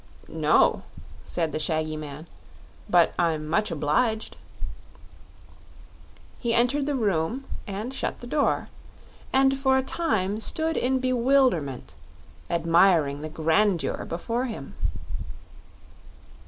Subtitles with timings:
[0.27, 0.81] "No,"
[1.25, 2.25] said the shaggy man;
[2.89, 4.35] "but I'm much obliged."
[6.39, 8.69] He entered the room and shut the door,
[9.31, 11.93] and for a time stood in bewilderment,
[12.49, 14.73] admiring the grandeur before him.